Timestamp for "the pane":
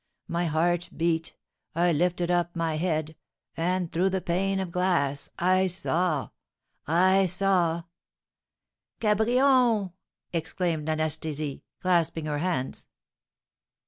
4.09-4.59